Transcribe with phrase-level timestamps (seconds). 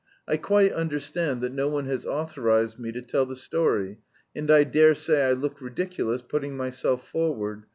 [0.27, 3.99] I quite understand that no one has authorised me to tell the story,
[4.35, 7.65] and I dare say I look ridiculous putting myself forward.